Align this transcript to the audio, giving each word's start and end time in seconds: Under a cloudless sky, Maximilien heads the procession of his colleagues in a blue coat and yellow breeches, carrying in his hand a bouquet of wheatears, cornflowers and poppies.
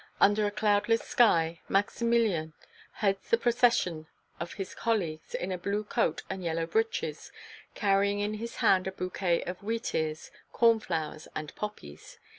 Under 0.19 0.47
a 0.47 0.49
cloudless 0.49 1.01
sky, 1.03 1.61
Maximilien 1.69 2.53
heads 3.05 3.29
the 3.29 3.37
procession 3.37 4.07
of 4.39 4.53
his 4.53 4.73
colleagues 4.73 5.35
in 5.35 5.51
a 5.51 5.59
blue 5.59 5.83
coat 5.83 6.23
and 6.27 6.43
yellow 6.43 6.65
breeches, 6.65 7.31
carrying 7.75 8.19
in 8.19 8.33
his 8.41 8.55
hand 8.65 8.87
a 8.87 8.91
bouquet 8.91 9.43
of 9.43 9.59
wheatears, 9.59 10.31
cornflowers 10.53 11.27
and 11.35 11.53
poppies. 11.55 12.17